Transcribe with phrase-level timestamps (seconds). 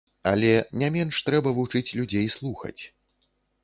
[0.29, 0.49] Але
[0.83, 2.79] не менш трэба вучыць людзей слухаць.